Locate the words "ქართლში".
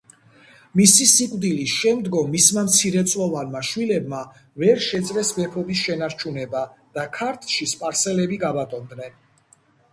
7.21-7.73